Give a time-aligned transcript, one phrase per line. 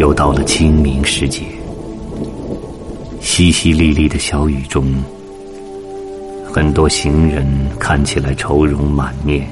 [0.00, 1.42] 又到了清明时节，
[3.20, 4.94] 淅淅沥沥的小雨中，
[6.50, 7.46] 很多行人
[7.78, 9.46] 看起来愁容满面，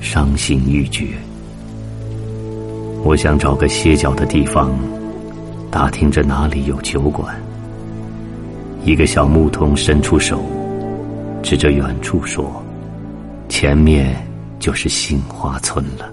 [0.00, 1.06] 伤心欲绝。
[3.04, 4.76] 我想找个歇脚的地方，
[5.70, 7.40] 打听着哪里有酒馆。
[8.84, 10.42] 一个小牧童伸出手，
[11.44, 12.60] 指着远处说
[13.48, 14.16] ：“前面
[14.58, 16.12] 就是杏花村了。”